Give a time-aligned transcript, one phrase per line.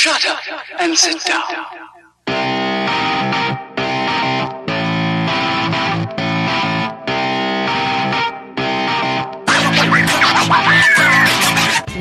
[0.00, 0.40] Shut up
[0.78, 1.42] and sit down.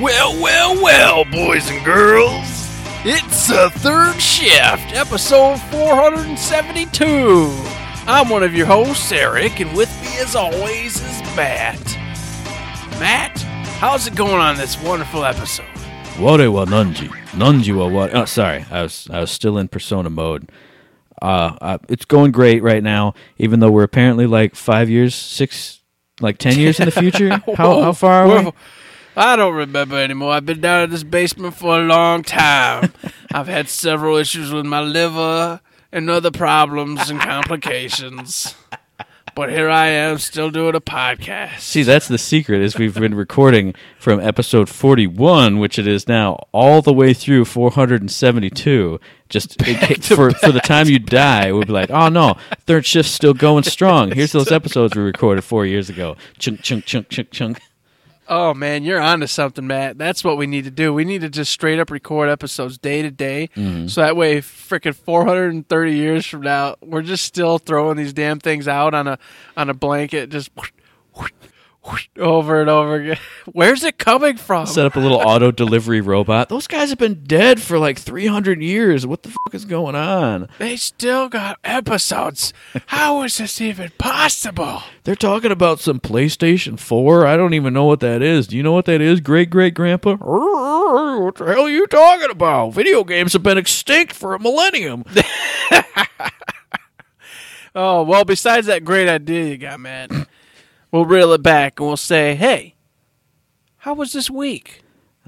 [0.02, 2.48] Well, well, well, boys and girls.
[3.04, 7.52] It's a third shift, episode 472.
[8.08, 11.84] I'm one of your hosts, Eric, and with me, as always, is Matt.
[12.98, 13.38] Matt,
[13.82, 15.66] how's it going on this wonderful episode?
[16.20, 17.08] Ware wa nanji.
[17.32, 18.10] Nanji wa ware.
[18.14, 18.66] Oh, sorry.
[18.70, 20.52] I was I was still in persona mode.
[21.22, 25.82] Uh, uh, it's going great right now, even though we're apparently like five years, six,
[26.20, 27.30] like ten years in the future.
[27.56, 28.52] how how far are we?
[29.16, 30.34] I don't remember anymore.
[30.34, 32.94] I've been down in this basement for a long time.
[33.34, 38.56] I've had several issues with my liver and other problems and complications.
[39.36, 41.60] But here I am, still doing a podcast.
[41.60, 42.62] See, that's the secret.
[42.62, 47.46] Is we've been recording from episode forty-one, which it is now, all the way through
[47.46, 49.00] four hundred and seventy-two.
[49.30, 52.86] Just in ca- for for the time you die, we'll be like, oh no, third
[52.86, 54.12] shift's still going strong.
[54.16, 56.18] Here's those episodes we recorded four years ago.
[56.40, 57.60] Chunk chunk chunk chunk chunk.
[58.30, 59.98] Oh man, you're onto something, Matt.
[59.98, 60.94] That's what we need to do.
[60.94, 63.88] We need to just straight up record episodes day to day, mm-hmm.
[63.88, 68.68] so that way, freaking 430 years from now, we're just still throwing these damn things
[68.68, 69.18] out on a
[69.58, 70.52] on a blanket, just
[72.18, 73.18] over and over again.
[73.52, 74.66] Where's it coming from?
[74.66, 76.50] set up a little auto delivery robot.
[76.50, 79.06] Those guys have been dead for like 300 years.
[79.06, 80.48] What the fuck is going on?
[80.58, 82.54] They still got episodes.
[82.88, 84.84] How is this even possible?
[85.04, 87.26] They're talking about some PlayStation 4.
[87.26, 88.48] I don't even know what that is.
[88.48, 90.16] Do you know what that is, great great grandpa?
[90.16, 92.74] What the hell are you talking about?
[92.74, 95.04] Video games have been extinct for a millennium.
[97.76, 100.12] Oh, well, besides that great idea you got, Matt,
[100.92, 102.76] we'll reel it back and we'll say, hey,
[103.78, 104.82] how was this week?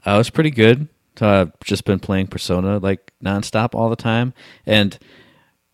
[0.06, 0.88] Uh, I was pretty good.
[1.18, 4.34] So I've just been playing Persona like nonstop all the time.
[4.66, 4.98] And,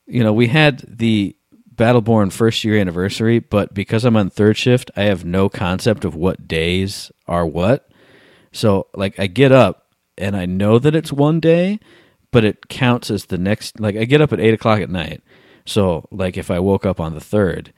[0.06, 1.36] you know, we had the
[1.74, 6.16] Battleborn first year anniversary, but because I'm on third shift, I have no concept of
[6.16, 7.90] what days are what.
[8.52, 9.86] So, like, I get up
[10.18, 11.80] and I know that it's one day,
[12.32, 13.80] but it counts as the next.
[13.80, 15.22] Like, I get up at 8 o'clock at night.
[15.66, 17.72] So, like, if I woke up on the third,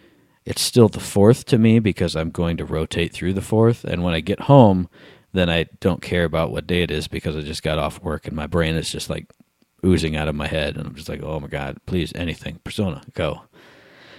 [0.49, 3.85] it's still the fourth to me because I'm going to rotate through the fourth.
[3.85, 4.89] And when I get home,
[5.31, 8.25] then I don't care about what day it is because I just got off work
[8.25, 9.31] and my brain is just like
[9.85, 10.75] oozing out of my head.
[10.75, 12.59] And I'm just like, oh my God, please, anything.
[12.63, 13.43] Persona, go.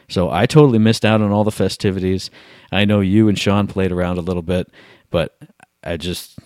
[0.09, 2.31] So I totally missed out on all the festivities.
[2.71, 4.71] I know you and Sean played around a little bit,
[5.11, 5.37] but
[5.83, 6.39] I just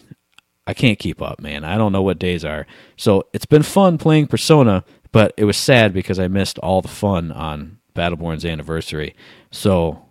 [0.66, 1.62] I can't keep up, man.
[1.62, 2.66] I don't know what days are.
[2.96, 6.88] So it's been fun playing Persona, but it was sad because I missed all the
[6.88, 9.14] fun on Battleborn's anniversary.
[9.50, 10.04] So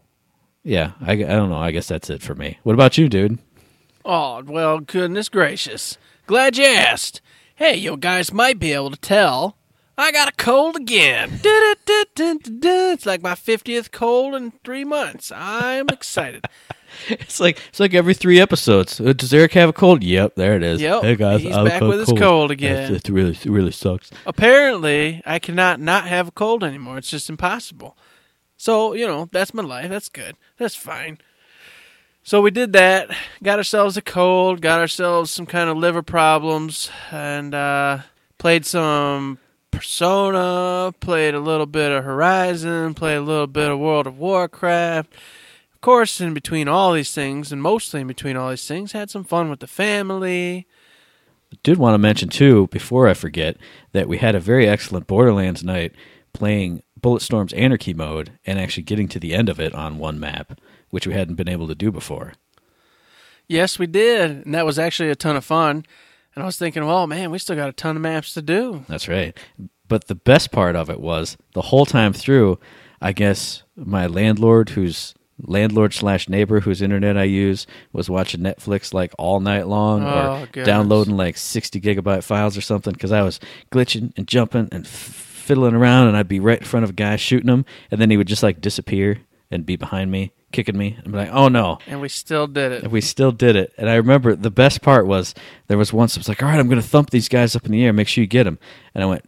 [0.64, 1.58] yeah, I, I don't know.
[1.58, 2.60] I guess that's it for me.
[2.64, 3.40] What about you, dude?
[4.06, 5.98] Oh, well, goodness gracious.
[6.26, 7.22] Glad you asked.
[7.56, 9.58] Hey, you guys might be able to tell.
[9.98, 11.40] I got a cold again.
[12.16, 15.32] It's like my 50th cold in three months.
[15.36, 16.46] I'm excited.
[17.10, 19.00] It's like it's like every three episodes.
[19.00, 20.04] Uh, Does Eric have a cold?
[20.04, 20.82] Yep, there it is.
[20.82, 22.94] Yep, hey guys, he's I've back with his cold again.
[22.96, 24.12] It really, it really sucks.
[24.26, 26.98] Apparently, I cannot not have a cold anymore.
[26.98, 27.98] It's just impossible.
[28.58, 29.90] So, you know, that's my life.
[29.90, 30.38] That's good.
[30.58, 31.18] That's fine.
[32.24, 33.10] So we did that,
[33.44, 38.00] got ourselves a cold, got ourselves some kind of liver problems, and uh,
[38.38, 39.40] played some
[39.72, 45.14] Persona, played a little bit of Horizon, played a little bit of World of Warcraft.
[45.84, 49.26] Course, in between all these things, and mostly in between all these things, had some
[49.26, 50.66] fun with the family.
[51.62, 53.58] Did want to mention too, before I forget,
[53.92, 55.92] that we had a very excellent Borderlands night
[56.32, 60.58] playing Bulletstorm's Anarchy mode and actually getting to the end of it on one map,
[60.90, 62.32] which we hadn't been able to do before.
[63.50, 65.86] Yes, we did, and that was actually a ton of fun.
[66.34, 68.86] And I was thinking, well, man, we still got a ton of maps to do.
[68.88, 69.38] That's right.
[69.90, 72.58] But the best part of it was the whole time through,
[73.02, 75.14] I guess my landlord, who's
[75.46, 80.42] landlord slash neighbor whose internet I use, was watching Netflix like all night long Oh,
[80.44, 80.66] or goodness.
[80.66, 83.40] downloading like 60 gigabyte files or something because I was
[83.72, 86.94] glitching and jumping and f- fiddling around and I'd be right in front of a
[86.94, 89.20] guy shooting him and then he would just like disappear
[89.52, 90.96] and be behind me, kicking me.
[91.04, 91.78] and be like, oh no.
[91.86, 92.84] And we still did it.
[92.84, 93.72] And we still did it.
[93.78, 95.36] And I remember the best part was
[95.68, 97.66] there was once I was like, all right, I'm going to thump these guys up
[97.66, 97.94] in the air.
[97.94, 98.58] Make sure you get them.
[98.96, 99.26] And I went,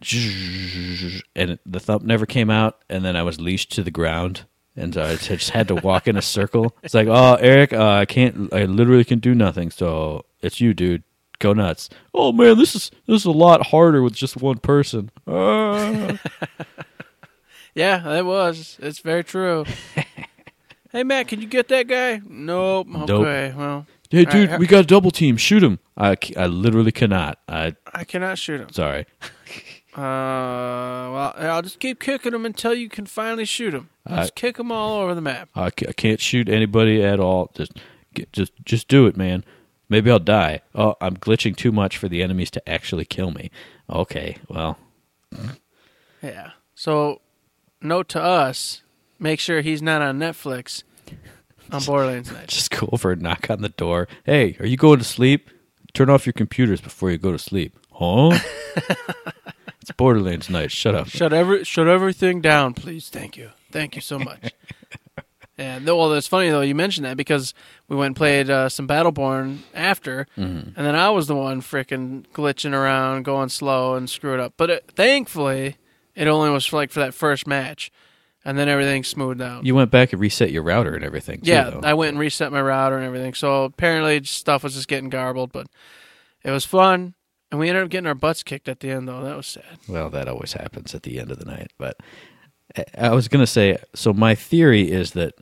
[1.36, 2.78] and the thump never came out.
[2.88, 4.46] And then I was leashed to the ground.
[4.76, 6.76] And so I just had to walk in a circle.
[6.82, 9.70] It's like, oh, Eric, uh, I can't, I literally can do nothing.
[9.70, 11.02] So it's you, dude.
[11.38, 11.90] Go nuts.
[12.14, 15.10] Oh man, this is this is a lot harder with just one person.
[15.26, 16.18] Ah.
[17.74, 18.78] Yeah, it was.
[18.80, 19.66] It's very true.
[20.92, 22.22] hey, Matt, can you get that guy?
[22.26, 22.86] Nope.
[22.86, 23.10] Nope.
[23.10, 24.56] Okay, well, Hey, dude, yeah.
[24.56, 25.36] we got a double team.
[25.36, 25.78] Shoot him.
[25.94, 27.38] I, I literally cannot.
[27.48, 28.70] I I cannot shoot him.
[28.72, 29.04] sorry.
[29.96, 33.88] Uh, well, I'll just keep kicking them until you can finally shoot him.
[34.06, 35.48] Just kick them all over the map.
[35.54, 37.50] I, I can't shoot anybody at all.
[37.54, 37.72] Just
[38.14, 39.42] get, just just do it, man.
[39.88, 40.60] Maybe I'll die.
[40.74, 43.50] Oh, I'm glitching too much for the enemies to actually kill me.
[43.88, 44.78] Okay, well,
[46.22, 46.50] Yeah.
[46.74, 47.22] So,
[47.80, 48.82] note to us:
[49.18, 50.82] make sure he's not on Netflix
[51.72, 52.48] on Borderlands Night.
[52.48, 54.08] just go over and knock on the door.
[54.24, 55.48] Hey, are you going to sleep?
[55.94, 57.78] Turn off your computers before you go to sleep.
[57.92, 58.38] Huh?
[59.88, 60.72] it's Borderlands night.
[60.72, 61.06] Shut up.
[61.08, 63.08] Shut every shut everything down, please.
[63.08, 63.50] Thank you.
[63.70, 64.52] Thank you so much.
[65.58, 67.54] and Well, it's funny though you mentioned that because
[67.88, 72.26] we went and played uh, some Battleborn after, and then I was the one freaking
[72.34, 74.54] glitching around, going slow, and screwed up.
[74.56, 75.76] But it, thankfully,
[76.16, 77.92] it only was for, like for that first match,
[78.44, 79.64] and then everything smoothed out.
[79.64, 81.42] You went back and reset your router and everything.
[81.42, 81.80] Too, yeah, though.
[81.84, 83.34] I went and reset my router and everything.
[83.34, 85.68] So apparently, stuff was just getting garbled, but
[86.42, 87.14] it was fun.
[87.56, 89.22] And we ended up getting our butts kicked at the end, though.
[89.22, 89.78] That was sad.
[89.88, 91.72] Well, that always happens at the end of the night.
[91.78, 91.96] But
[92.98, 95.32] I- was going to say so, my theory is that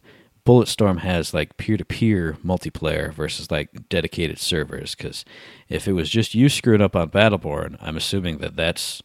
[0.47, 4.95] Bulletstorm has like peer to peer multiplayer versus like dedicated servers.
[4.95, 5.25] Because
[5.69, 9.03] if it was just you screwing up on Battleborn, I'm assuming that that's,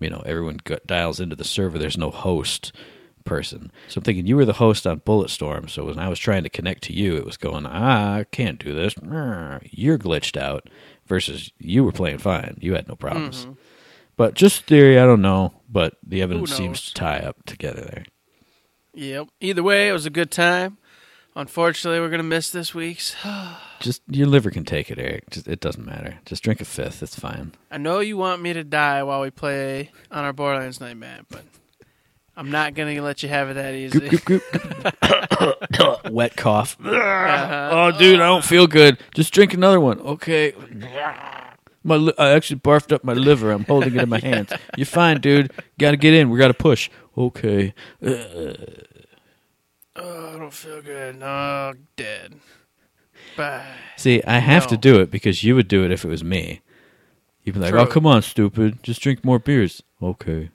[0.00, 1.78] you know, everyone dials into the server.
[1.78, 2.72] There's no host
[3.24, 3.70] person.
[3.86, 5.70] So I'm thinking you were the host on Bulletstorm.
[5.70, 8.58] So when I was trying to connect to you, it was going, ah, I can't
[8.58, 8.94] do this.
[9.70, 10.68] You're glitched out.
[11.12, 12.56] Versus you were playing fine.
[12.58, 13.42] You had no problems.
[13.42, 13.52] Mm-hmm.
[14.16, 15.52] But just theory, I don't know.
[15.68, 18.04] But the evidence seems to tie up together there.
[18.94, 19.28] Yep.
[19.42, 20.78] Either way, it was a good time.
[21.36, 23.14] Unfortunately, we're gonna miss this week's.
[23.80, 25.28] Just your liver can take it, Eric.
[25.28, 26.18] Just, it doesn't matter.
[26.24, 27.02] Just drink a fifth.
[27.02, 27.52] It's fine.
[27.70, 31.26] I know you want me to die while we play on our Borderlands night map,
[31.28, 31.44] but
[32.36, 34.10] I'm not gonna let you have it that easy.
[36.10, 36.76] Wet cough.
[36.84, 37.70] Uh-huh.
[37.72, 38.98] Oh, dude, I don't feel good.
[39.14, 40.00] Just drink another one.
[40.00, 40.54] Okay.
[41.84, 43.50] My li- I actually barfed up my liver.
[43.50, 44.52] I'm holding it in my hands.
[44.76, 45.52] You're fine, dude.
[45.78, 46.30] Got to get in.
[46.30, 46.88] We got to push.
[47.18, 47.74] Okay.
[49.96, 51.18] Oh, I don't feel good.
[51.18, 52.34] No, dead.
[53.36, 53.66] Bye.
[53.96, 54.80] See, I have to No.
[54.80, 56.60] do it because you would do it if it was me.
[57.42, 57.80] You'd be like, True.
[57.80, 58.82] "Oh, come on, stupid.
[58.82, 60.50] Just drink more beers." Okay.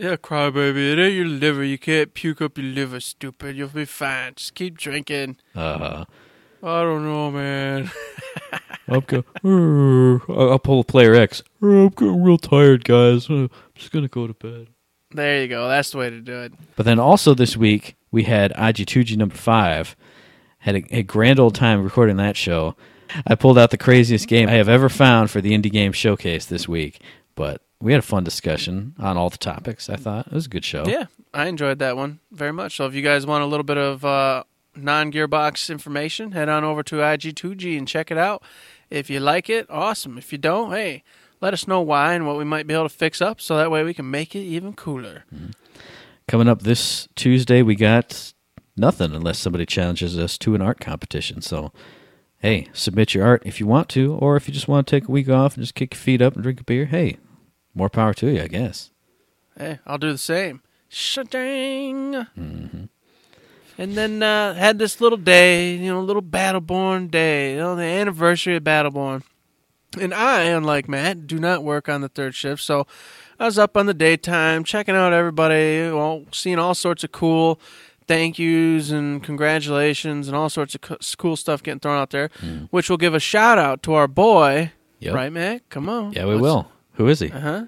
[0.00, 0.92] Yeah, crybaby.
[0.94, 1.62] It ain't your liver.
[1.62, 3.54] You can't puke up your liver, stupid.
[3.54, 4.32] You'll be fine.
[4.34, 5.36] Just keep drinking.
[5.54, 6.04] Uh, huh.
[6.62, 7.90] I don't know, man.
[8.88, 9.24] I'm go-
[10.26, 11.42] I'll pull a player X.
[11.60, 13.28] "Oh, I'm getting real tired, guys.
[13.28, 14.68] I'm just gonna go to bed.
[15.10, 15.68] There you go.
[15.68, 16.54] That's the way to do it.
[16.76, 19.96] But then also this week we had IG2G number five.
[20.60, 22.74] Had a, a grand old time recording that show.
[23.26, 26.46] I pulled out the craziest game I have ever found for the indie game showcase
[26.46, 27.02] this week.
[27.34, 29.88] But we had a fun discussion on all the topics.
[29.88, 30.86] I thought it was a good show.
[30.86, 32.76] Yeah, I enjoyed that one very much.
[32.76, 34.44] So if you guys want a little bit of uh,
[34.76, 38.42] non-gearbox information, head on over to IG2G and check it out.
[38.90, 40.18] If you like it, awesome.
[40.18, 41.04] If you don't, hey,
[41.40, 43.70] let us know why and what we might be able to fix up, so that
[43.70, 45.24] way we can make it even cooler.
[46.28, 48.34] Coming up this Tuesday, we got
[48.76, 51.40] nothing unless somebody challenges us to an art competition.
[51.40, 51.72] So,
[52.38, 55.08] hey, submit your art if you want to, or if you just want to take
[55.08, 56.84] a week off and just kick your feet up and drink a beer.
[56.86, 57.16] Hey,
[57.80, 58.90] more power to you, I guess.
[59.58, 60.62] Hey, I'll do the same.
[60.90, 62.26] Shadang.
[63.78, 67.82] And then uh, had this little day, you know, little Battleborn day, you know, the
[67.82, 69.22] anniversary of Battleborn.
[69.98, 72.86] And I, unlike Matt, do not work on the third shift, so
[73.40, 77.58] I was up on the daytime, checking out everybody, well, seeing all sorts of cool
[78.06, 82.28] thank yous and congratulations and all sorts of co- cool stuff getting thrown out there,
[82.70, 85.14] which will give a shout out to our boy, Yep.
[85.14, 85.68] right, Matt?
[85.70, 86.70] Come on, Yeah, we will.
[87.00, 87.32] Who is he?
[87.32, 87.64] Uh huh.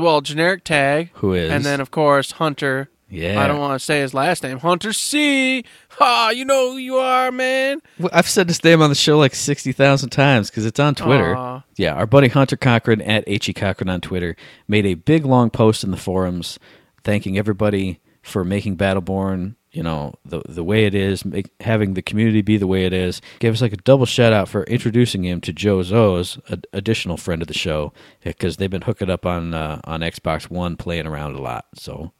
[0.00, 1.50] Well, generic tag, Who is?
[1.50, 2.88] and then of course Hunter.
[3.08, 3.40] yeah.
[3.42, 4.58] I don't want to say his last name.
[4.58, 5.64] Hunter C.
[5.90, 6.30] Ha!
[6.34, 7.80] You know who you are, man.
[7.98, 11.36] Well, I've said his name on the show like 60,000 times because it's on Twitter.
[11.36, 11.62] Aw.
[11.76, 14.34] Yeah, our buddy Hunter Cochran at HE Cochran on Twitter
[14.66, 16.58] made a big long post in the forums
[17.04, 22.02] thanking everybody for making Battleborn, you know, the the way it is, make, having the
[22.02, 23.20] community be the way it is.
[23.38, 27.42] Gave us like a double shout out for introducing him to Jozo's a, additional friend
[27.42, 31.34] of the show because they've been hooking up on uh, on Xbox One, playing around
[31.34, 31.66] a lot.
[31.74, 32.12] So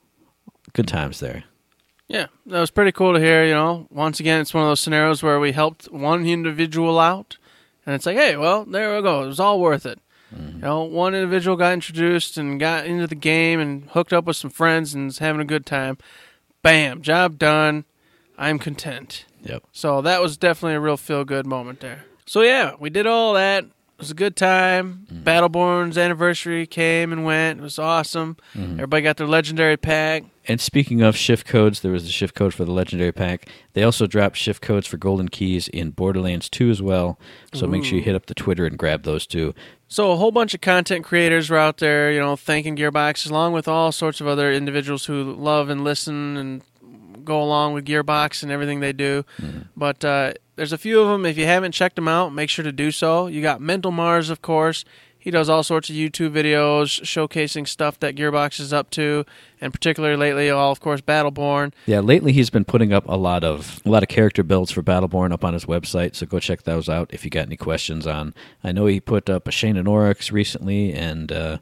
[0.72, 1.44] good times there.
[2.08, 3.44] Yeah, that was pretty cool to hear.
[3.44, 7.36] You know, once again, it's one of those scenarios where we helped one individual out,
[7.86, 9.24] and it's like, hey, well, there we go.
[9.24, 9.98] It was all worth it.
[10.34, 14.36] You know, one individual got introduced and got into the game and hooked up with
[14.36, 15.98] some friends and is having a good time.
[16.62, 17.84] Bam, job done.
[18.38, 19.26] I'm content.
[19.42, 19.64] Yep.
[19.72, 22.04] So that was definitely a real feel good moment there.
[22.26, 23.64] So yeah, we did all that.
[24.02, 25.06] Was a good time.
[25.12, 25.22] Mm-hmm.
[25.22, 27.60] Battleborn's anniversary came and went.
[27.60, 28.36] It was awesome.
[28.54, 28.72] Mm-hmm.
[28.74, 30.24] Everybody got their legendary pack.
[30.48, 33.48] And speaking of shift codes, there was the shift code for the legendary pack.
[33.74, 37.16] They also dropped shift codes for golden keys in Borderlands 2 as well.
[37.54, 39.54] So make sure you hit up the Twitter and grab those too.
[39.86, 43.52] So a whole bunch of content creators were out there, you know, thanking Gearbox, along
[43.52, 46.62] with all sorts of other individuals who love and listen and
[47.24, 49.24] go along with Gearbox and everything they do.
[49.76, 50.32] But uh,
[50.62, 51.26] there's a few of them.
[51.26, 53.26] If you haven't checked them out, make sure to do so.
[53.26, 54.84] You got Mental Mars, of course.
[55.18, 59.26] He does all sorts of YouTube videos showcasing stuff that Gearbox is up to,
[59.60, 61.72] and particularly lately, all of course, Battleborn.
[61.86, 64.84] Yeah, lately he's been putting up a lot of a lot of character builds for
[64.84, 68.06] Battleborn up on his website, so go check those out if you got any questions
[68.06, 68.32] on.
[68.62, 71.58] I know he put up a Shayne and Aurox recently, and uh,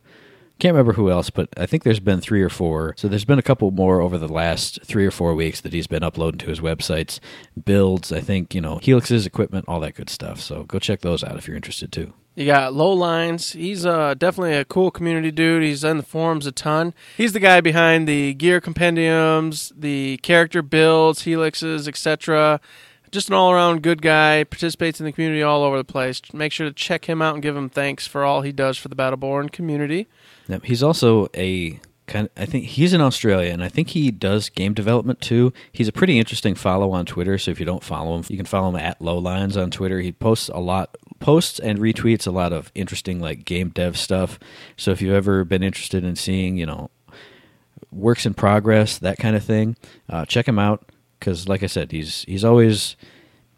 [0.61, 2.95] can't remember who else, but I think there's been three or four.
[2.97, 5.87] So there's been a couple more over the last three or four weeks that he's
[5.87, 7.19] been uploading to his websites,
[7.65, 8.13] builds.
[8.13, 10.41] I think you know Helix's equipment, all that good stuff.
[10.41, 12.13] So go check those out if you're interested too.
[12.37, 13.53] You got Low Lines.
[13.53, 15.63] He's uh, definitely a cool community dude.
[15.63, 16.95] He's in the forums a ton.
[17.17, 22.61] He's the guy behind the gear compendiums, the character builds, helixes, etc.
[23.11, 24.45] Just an all around good guy.
[24.45, 26.21] Participates in the community all over the place.
[26.33, 28.89] Make sure to check him out and give him thanks for all he does for
[28.89, 30.07] the Battleborn community.
[30.49, 32.29] Yep, he's also a kind.
[32.37, 35.53] I think he's in Australia, and I think he does game development too.
[35.73, 37.37] He's a pretty interesting follow on Twitter.
[37.37, 40.01] So if you don't follow him, you can follow him at Lowlines on Twitter.
[40.01, 44.39] He posts a lot, posts and retweets a lot of interesting like game dev stuff.
[44.77, 46.91] So if you've ever been interested in seeing, you know,
[47.91, 49.77] works in progress, that kind of thing,
[50.09, 50.90] uh, check him out
[51.21, 52.97] because, like I said, he's he's always.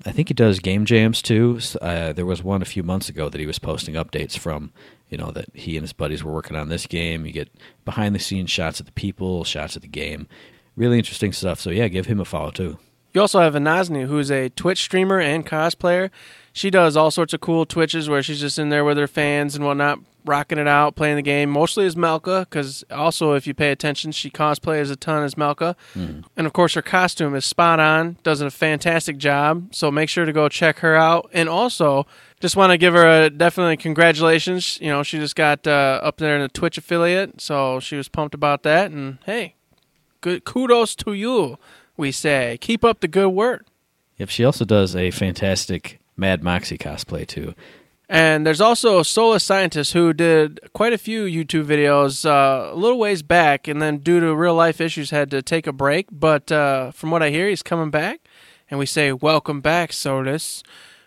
[0.05, 1.61] I think he does game jams too.
[1.81, 4.73] Uh, there was one a few months ago that he was posting updates from.
[5.09, 7.25] You know that he and his buddies were working on this game.
[7.25, 7.51] You get
[7.85, 10.27] behind the scenes shots of the people, shots of the game.
[10.75, 11.61] Really interesting stuff.
[11.61, 12.79] So yeah, give him a follow too.
[13.15, 16.11] You also have Anazni, who's a Twitch streamer and cosplayer.
[16.53, 19.57] She does all sorts of cool Twitches where she's just in there with her fans
[19.57, 21.49] and whatnot, rocking it out, playing the game.
[21.49, 25.77] Mostly as Mellka, because also, if you pay attention, she cosplays a ton as Mellka.
[26.37, 29.75] And of course, her costume is spot on, does a fantastic job.
[29.75, 31.31] So make sure to go check her out.
[31.33, 32.07] And also,
[32.41, 34.79] just want to give her a definitely congratulations.
[34.81, 38.09] You know, she just got uh, up there in a Twitch affiliate, so she was
[38.09, 38.91] pumped about that.
[38.91, 39.55] And hey,
[40.21, 41.57] good kudos to you.
[41.97, 43.65] We say keep up the good work.
[44.19, 47.55] Yep, she also does a fantastic Mad Moxxi cosplay too.
[48.09, 52.77] And there's also a Solus Scientist who did quite a few YouTube videos uh, a
[52.77, 56.07] little ways back, and then due to real life issues had to take a break.
[56.13, 58.21] But uh, from what I hear, he's coming back,
[58.71, 60.63] and we say welcome back, Solus.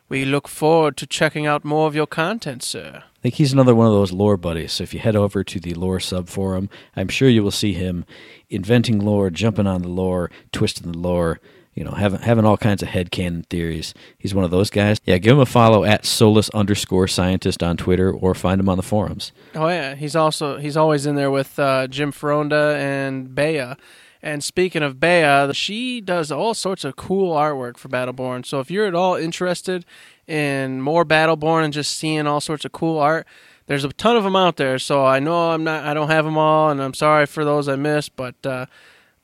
[0.10, 3.04] We look forward to checking out more of your content, sir.
[3.04, 4.74] I think he's another one of those lore buddies.
[4.74, 7.74] So if you head over to the lore sub forum, I'm sure you will see
[7.74, 8.06] him
[8.50, 11.40] inventing lore, jumping on the lore, twisting the lore,
[11.76, 13.94] you know, having having all kinds of headcanon theories.
[14.18, 15.00] He's one of those guys.
[15.04, 18.78] Yeah, give him a follow at solus underscore scientist on Twitter or find him on
[18.78, 19.34] the forums.
[19.54, 23.74] Oh yeah, he's also he's always in there with uh, Jim Feronda and Bea.
[24.22, 28.46] And speaking of Bea, she does all sorts of cool artwork for Battleborn.
[28.46, 29.86] So if you're at all interested
[30.26, 33.28] in more Battleborn and just seeing all sorts of cool art,
[33.68, 34.80] there's a ton of them out there.
[34.80, 37.68] So I know I'm not I don't have them all, and I'm sorry for those
[37.68, 38.36] I missed, but.
[38.46, 38.66] Uh,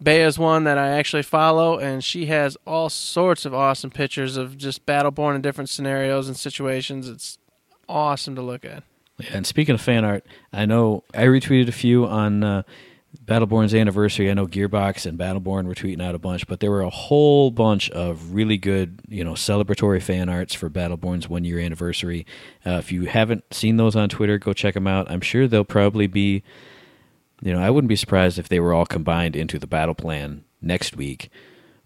[0.01, 4.58] Bea's one that I actually follow, and she has all sorts of awesome pictures of
[4.58, 7.08] just Battleborn in different scenarios and situations.
[7.08, 7.38] It's
[7.88, 8.84] awesome to look at.
[9.20, 12.63] Yeah, and speaking of fan art, I know I retweeted a few on uh,
[13.25, 14.31] Battleborn's anniversary.
[14.31, 17.51] I know Gearbox and Battleborn were tweeting out a bunch, but there were a whole
[17.51, 22.25] bunch of really good, you know, celebratory fan arts for Battleborn's one year anniversary.
[22.65, 25.12] Uh, if you haven't seen those on Twitter, go check them out.
[25.12, 26.41] I'm sure they'll probably be,
[27.41, 30.43] you know, I wouldn't be surprised if they were all combined into the battle plan
[30.62, 31.29] next week.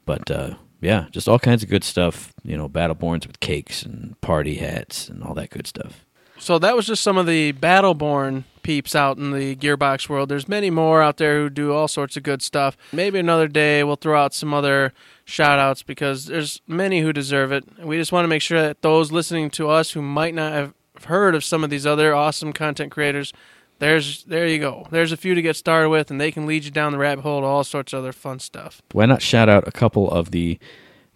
[0.06, 2.34] But uh, yeah, just all kinds of good stuff.
[2.44, 6.06] You know, Battleborns with cakes and party hats and all that good stuff.
[6.38, 10.28] So that was just some of the Battleborn peeps out in the Gearbox world.
[10.28, 12.76] There's many more out there who do all sorts of good stuff.
[12.92, 14.92] Maybe another day we'll throw out some other
[15.24, 17.64] shout outs because there's many who deserve it.
[17.80, 20.74] We just want to make sure that those listening to us who might not have
[21.06, 23.32] heard of some of these other awesome content creators,
[23.80, 24.88] there's there you go.
[24.92, 27.22] There's a few to get started with and they can lead you down the rabbit
[27.24, 28.82] hole to all sorts of other fun stuff.
[28.94, 30.58] Why not shout out a couple of the,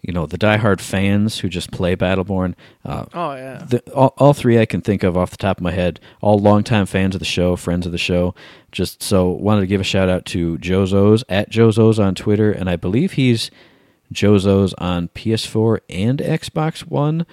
[0.02, 2.54] you know, the diehard fans who just play Battleborn?
[2.84, 3.64] Uh, Oh yeah.
[3.68, 6.38] the, all, all three I can think of off the top of my head, all
[6.38, 8.34] longtime fans of the show, friends of the show.
[8.72, 12.68] Just so wanted to give a shout out to Jozo's at Jozo's on Twitter, and
[12.70, 13.50] I believe he's
[14.12, 17.26] Jozo's on PS4 and Xbox One.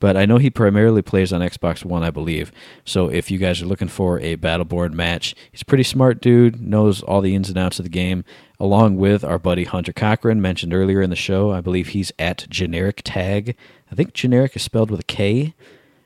[0.00, 2.52] But I know he primarily plays on Xbox One, I believe.
[2.84, 6.60] So if you guys are looking for a Battleborn match, he's a pretty smart dude,
[6.60, 8.24] knows all the ins and outs of the game,
[8.60, 11.50] along with our buddy Hunter Cochran, mentioned earlier in the show.
[11.50, 13.56] I believe he's at Generic Tag.
[13.90, 15.54] I think generic is spelled with a K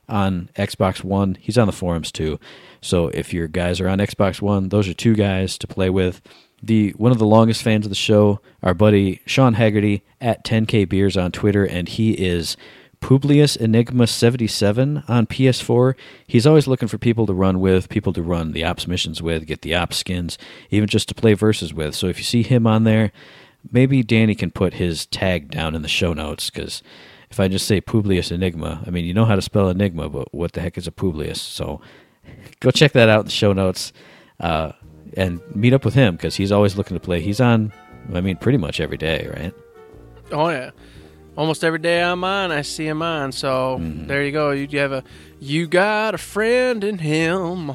[0.09, 1.37] on Xbox One.
[1.41, 2.39] He's on the forums too.
[2.81, 6.21] So if your guys are on Xbox One, those are two guys to play with.
[6.63, 10.89] The one of the longest fans of the show, our buddy Sean Haggerty at 10k
[10.89, 12.57] beers on Twitter, and he is
[13.03, 15.95] Publius Enigma 77 on PS4.
[16.27, 19.45] He's always looking for people to run with, people to run the ops missions with,
[19.45, 20.39] get the ops skins,
[20.71, 21.95] even just to play verses with.
[21.97, 23.13] So if you see him on there,
[23.71, 26.83] maybe Danny can put his tag down in the show notes because
[27.29, 30.33] if I just say Publius Enigma, I mean, you know how to spell Enigma, but
[30.33, 31.41] what the heck is a Publius?
[31.41, 31.81] So
[32.61, 33.93] go check that out in the show notes
[34.39, 34.73] uh,
[35.17, 37.21] and meet up with him because he's always looking to play.
[37.21, 37.73] He's on,
[38.15, 39.55] I mean, pretty much every day, right?
[40.31, 40.71] Oh yeah,
[41.37, 43.33] almost every day I'm on, I see him on.
[43.33, 44.07] So Mm-hmm.
[44.07, 44.51] there you go.
[44.51, 45.05] You, you have a
[45.41, 47.73] you got a friend in him.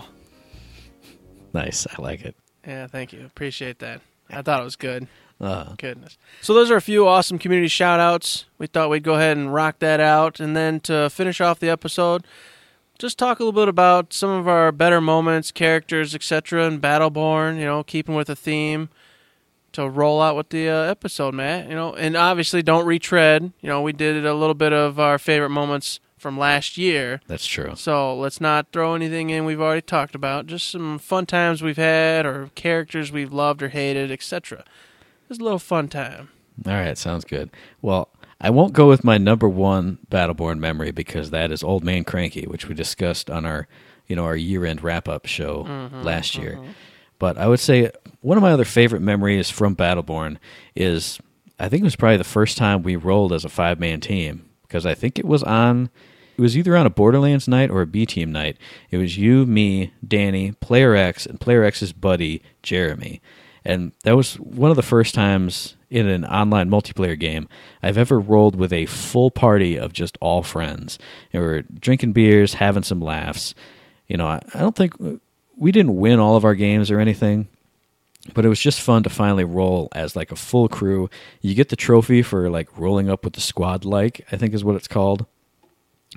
[1.53, 1.87] Nice.
[1.97, 2.35] I like it.
[2.65, 3.25] Yeah, thank you.
[3.25, 4.01] Appreciate that.
[4.29, 5.07] I thought it was good.
[5.39, 6.17] Uh, Goodness.
[6.41, 8.45] So those are a few awesome community shout outs.
[8.57, 10.39] We thought we'd go ahead and rock that out.
[10.39, 12.25] And then to finish off the episode,
[12.97, 16.65] just talk a little bit about some of our better moments, characters, etc.
[16.65, 18.89] in Battleborn, you know, keeping with the theme
[19.77, 21.69] to roll out with the uh, episode, Matt.
[21.69, 23.53] You know, and obviously don't retread.
[23.61, 27.21] You know, we did a little bit of our favorite moments from last year.
[27.27, 27.73] that's true.
[27.75, 30.47] So let's not throw anything in we've already talked about.
[30.47, 34.63] Just some fun times we've had or characters we've loved or hated, etc.
[35.27, 36.29] Just a little fun time.
[36.65, 37.51] All right, sounds good.
[37.83, 38.09] Well,
[38.41, 42.45] I won't go with my number one Battleborn memory because that is Old Man Cranky,
[42.47, 43.67] which we discussed on our,
[44.07, 46.59] you know, our year-end wrap-up show last year.
[47.19, 50.37] But I would say one of my other favorite memories from Battleborn
[50.75, 51.19] is
[51.59, 54.85] I think it was probably the first time we rolled as a five-man team because
[54.85, 55.89] I think it was on
[56.37, 58.57] it was either on a Borderlands night or a B team night.
[58.91, 63.21] It was you, me, Danny, Player X, and Player X's buddy Jeremy.
[63.65, 67.49] And that was one of the first times in an online multiplayer game
[67.81, 70.99] I've ever rolled with a full party of just all friends.
[71.33, 73.55] And we were drinking beers, having some laughs.
[74.07, 74.93] You know, I, I don't think
[75.57, 77.47] we didn't win all of our games or anything,
[78.33, 81.09] but it was just fun to finally roll as like a full crew.
[81.41, 84.63] You get the trophy for like rolling up with the squad like, I think is
[84.63, 85.25] what it's called.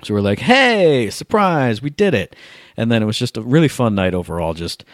[0.03, 2.35] So we're like, "Hey, surprise, we did it."
[2.77, 4.85] And then it was just a really fun night overall, just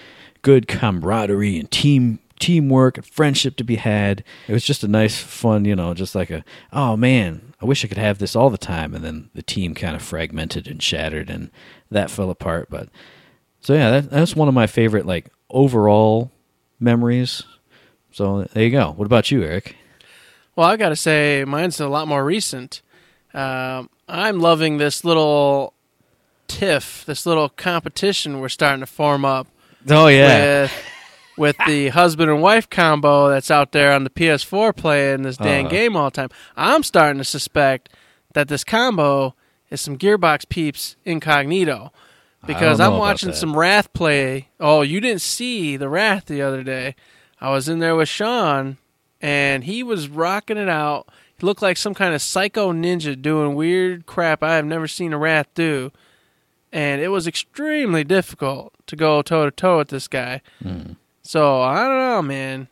[0.41, 4.23] good camaraderie and team teamwork and friendship to be had.
[4.47, 7.85] It was just a nice fun, you know, just like a, "Oh man, I wish
[7.85, 10.81] I could have this all the time." And then the team kind of fragmented and
[10.81, 11.51] shattered and
[11.91, 12.89] that fell apart, but
[13.61, 16.31] so yeah, that, that's one of my favorite like overall
[16.79, 17.43] memories.
[18.11, 18.91] So there you go.
[18.91, 19.75] What about you, Eric?
[20.55, 22.81] Well, I got to say, mine's a lot more recent.
[23.33, 25.73] Um, I'm loving this little
[26.47, 29.47] tiff, this little competition we're starting to form up
[29.89, 30.71] Oh with
[31.37, 35.65] with the husband and wife combo that's out there on the PS4 playing this dang
[35.67, 35.75] Uh-huh.
[35.75, 36.29] game all the time.
[36.55, 37.89] I'm starting to suspect
[38.33, 39.35] that this combo
[39.69, 41.91] is some Gearbox peeps incognito
[42.45, 44.49] because I'm watching some Rath play.
[44.59, 46.95] Oh, you didn't see the Rath the other day.
[47.41, 48.77] I was in there with Sean
[49.21, 51.07] and he was rocking it out.
[51.37, 55.13] He looked like some kind of psycho ninja doing weird crap I have never seen
[55.13, 55.91] a Rath do.
[56.71, 60.41] And it was extremely difficult to go toe to toe with this guy.
[61.21, 62.67] So I don't know, man.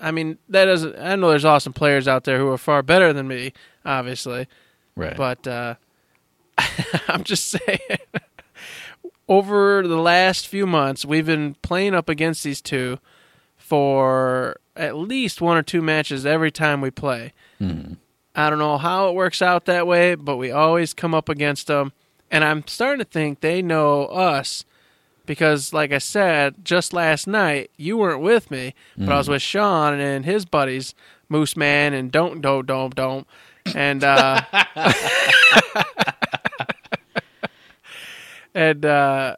[0.00, 0.96] I mean, that doesn't.
[0.98, 3.52] I know there's awesome players out there who are far better than me,
[3.84, 4.48] obviously.
[4.96, 5.16] right.
[5.16, 5.74] But uh,
[7.08, 7.78] I'm just saying,
[9.30, 12.98] over the last few months, we've been playing up against these two
[13.56, 17.32] for at least one or two matches every time we play.
[18.34, 21.68] I don't know how it works out that way, but we always come up against
[21.68, 21.92] them.
[22.30, 24.64] And I'm starting to think they know us
[25.26, 29.42] because, like I said, just last night, you weren't with me, but I was with
[29.42, 30.94] Sean and his buddies,
[31.28, 33.28] Moose Man and Don't Don't Don't Don't.
[33.76, 34.40] And, uh,
[38.54, 39.36] and, uh,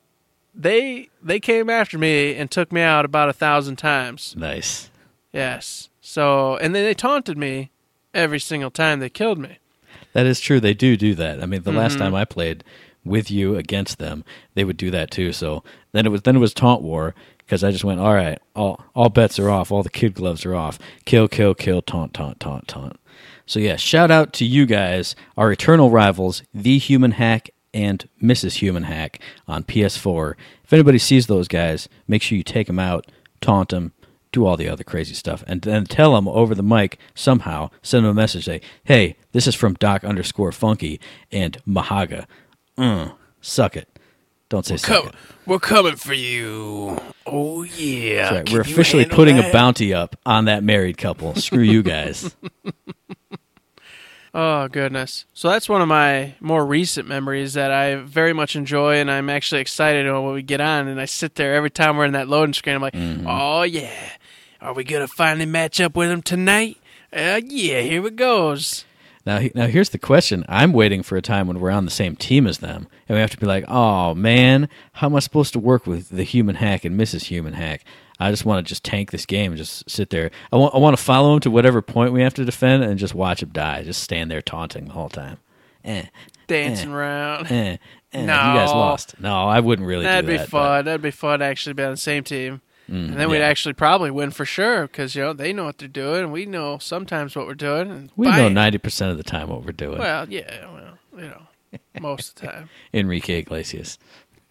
[0.55, 4.35] they they came after me and took me out about a thousand times.
[4.37, 4.91] nice.
[5.33, 5.89] Yes.
[6.03, 7.71] So and then they taunted me
[8.13, 9.59] every single time they killed me.
[10.13, 10.61] That is true.
[10.61, 11.43] They do do that.
[11.43, 12.03] I mean, the last Mm-hmm.
[12.03, 12.65] time I played
[13.03, 15.33] with you against them, they would do that too.
[15.33, 18.39] So then it was then it was taunt war because I just went, all right,
[18.55, 20.79] all all bets are off, all the kid gloves are off.
[21.07, 23.01] Kill, kill, kill, taunt, taunt, taunt, taunt.
[23.47, 28.57] So yeah, shout out to you guys, our eternal rivals, the Human Hack and Mrs.
[28.57, 30.35] Human Hack on PS4.
[30.65, 33.93] If anybody sees those guys, make sure you take them out, taunt them,
[34.33, 37.71] do all the other crazy stuff, and then tell them over the mic somehow.
[37.83, 42.27] Send them a message, say, "Hey, this is from Doc underscore Funky and Mahaga.
[42.79, 43.89] Mm, suck it.
[44.49, 45.15] Don't say suck it.
[45.47, 46.99] we're coming for you.
[47.27, 48.35] Oh yeah.
[48.37, 48.53] Right.
[48.53, 51.35] We're officially putting a bounty up on that married couple.
[51.35, 52.35] Screw you guys.
[54.35, 55.27] Oh goodness!
[55.35, 59.29] So that's one of my more recent memories that I very much enjoy, and I'm
[59.29, 60.89] actually excited when we get on.
[60.89, 62.77] And I sit there every time we're in that loading screen.
[62.77, 63.93] I'm like, "Oh yeah,
[64.63, 66.79] are we gonna finally match up with them tonight?
[67.15, 68.87] Uh, yeah, here it goes."
[69.27, 70.45] Now, now here's the question.
[70.49, 73.21] I'm waiting for a time when we're on the same team as them, and we
[73.21, 76.55] have to be like, "Oh man, how am I supposed to work with the human
[76.57, 77.25] hack and Mrs.
[77.25, 77.85] Human Hack?"
[78.27, 80.31] I just want to just tank this game and just sit there.
[80.53, 82.99] I want, I want to follow him to whatever point we have to defend and
[82.99, 83.83] just watch him die.
[83.83, 85.39] Just stand there taunting the whole time.
[85.85, 86.05] Eh,
[86.47, 86.95] Dancing Eh.
[86.95, 87.47] around.
[87.51, 87.77] eh,
[88.13, 88.21] eh.
[88.21, 88.35] You No.
[88.35, 89.15] guys lost.
[89.21, 90.05] No, I wouldn't really.
[90.05, 90.85] That'd be that, fun.
[90.85, 92.61] That'd be fun to actually be on the same team.
[92.89, 95.79] and then we'd Mm, actually probably win for sure because you know they know what
[95.79, 96.25] they're doing.
[96.25, 97.91] and We know sometimes what we're doing.
[97.91, 99.99] And but We know ninety percent of the time what we're doing.
[99.99, 102.69] Well, yeah, well, you know, most of the time.
[102.93, 103.99] Enrique Iglesias.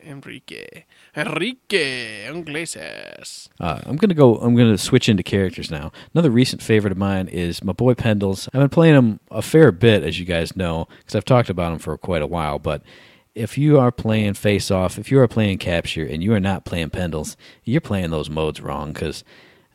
[0.03, 0.85] Enrique,
[1.15, 3.49] Enrique Iglesias.
[3.59, 4.35] Uh, I'm gonna go.
[4.35, 5.91] I'm gonna switch into characters now.
[6.13, 8.47] Another recent favorite of mine is my boy Pendles.
[8.47, 11.73] I've been playing him a fair bit, as you guys know, because I've talked about
[11.73, 12.59] him for quite a while.
[12.59, 12.83] But
[13.35, 16.65] if you are playing Face Off, if you are playing Capture, and you are not
[16.65, 18.93] playing Pendles, you're playing those modes wrong.
[18.93, 19.23] Because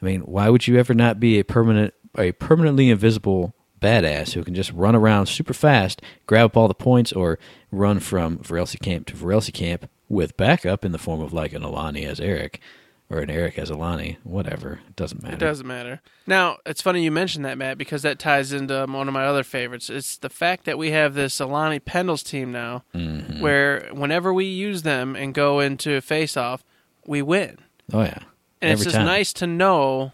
[0.01, 4.43] I mean, why would you ever not be a permanent, a permanently invisible badass who
[4.43, 7.39] can just run around super fast, grab up all the points, or
[7.71, 11.63] run from Varelsi camp to Varelsi camp with backup in the form of like an
[11.63, 12.61] Alani as Eric
[13.09, 14.81] or an Eric as Alani, whatever.
[14.89, 15.35] It doesn't matter.
[15.37, 16.01] It doesn't matter.
[16.27, 19.45] Now, it's funny you mentioned that, Matt, because that ties into one of my other
[19.45, 19.89] favorites.
[19.89, 23.41] It's the fact that we have this Alani Pendles team now, Mm-hmm.
[23.41, 26.65] where whenever we use them and go into a face off,
[27.07, 27.59] we win.
[27.93, 28.19] Oh yeah.
[28.61, 29.07] And it's just time.
[29.07, 30.11] nice to know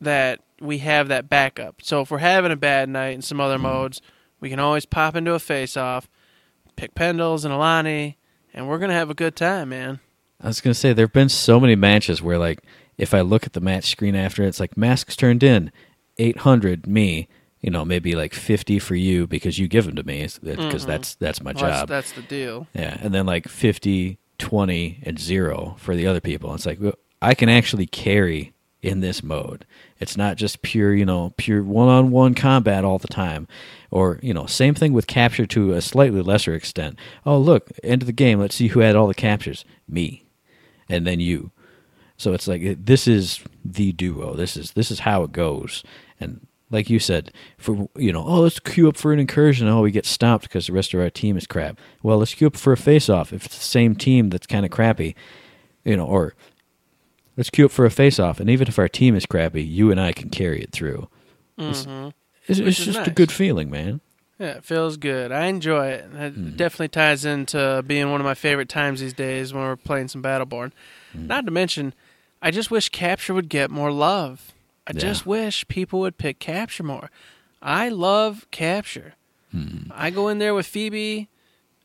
[0.00, 1.76] that we have that backup.
[1.82, 3.44] So if we're having a bad night in some Mm-hmm.
[3.44, 4.02] other modes,
[4.40, 6.08] we can always pop into a face off,
[6.74, 8.17] pick Pendles and Alani,
[8.54, 10.00] and we're gonna have a good time, man.
[10.40, 12.62] I was gonna say there've been so many matches where like
[12.96, 15.72] if I look at the match screen after it's like masks turned in,
[16.18, 17.28] eight hundred me,
[17.60, 20.90] you know maybe like fifty for you because you give them to me because mm-hmm.
[20.90, 21.88] that's that's my Well, job.
[21.88, 22.66] that's the deal.
[22.74, 26.54] Yeah, and then like 50, 20, and zero for the other people.
[26.54, 26.78] It's like
[27.20, 29.66] I can actually carry in this mode.
[30.00, 33.48] It's not just pure, you know, pure one-on-one combat all the time.
[33.90, 36.98] Or, you know, same thing with capture to a slightly lesser extent.
[37.24, 38.38] Oh, look, end of the game.
[38.38, 39.64] Let's see who had all the captures.
[39.88, 40.24] Me.
[40.88, 41.50] And then you.
[42.16, 44.34] So it's like this is the duo.
[44.34, 45.84] This is this is how it goes.
[46.18, 49.68] And like you said, for you know, oh, let's queue up for an incursion.
[49.68, 51.78] Oh, we get stopped because the rest of our team is crap.
[52.02, 53.32] Well, let's queue up for a face-off.
[53.32, 55.14] If it's the same team that's kind of crappy,
[55.84, 56.34] you know, or
[57.38, 58.38] let's queue up for a face-off.
[58.40, 61.08] And even if our team is crappy, you and I can carry it through.
[61.56, 62.12] It's, Mhm.
[62.46, 64.00] it's, it's is just a good feeling, man.
[64.38, 65.32] Yeah, it feels good.
[65.32, 66.04] I enjoy it.
[66.14, 66.50] It Hmm.
[66.56, 70.22] definitely ties into being one of my favorite times these days when we're playing some
[70.22, 70.72] Battleborn.
[71.12, 71.26] Hmm.
[71.26, 71.94] Not to mention,
[72.42, 74.52] I just wish Capture would get more love.
[74.86, 75.00] I Yeah.
[75.00, 77.10] just wish people would pick Capture more.
[77.62, 79.14] I love Capture.
[79.50, 79.90] Hmm.
[79.90, 81.28] I go in there with Phoebe